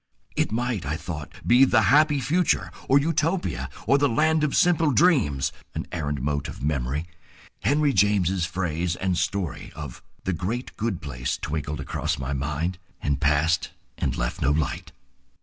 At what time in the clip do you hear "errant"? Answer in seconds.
5.91-6.23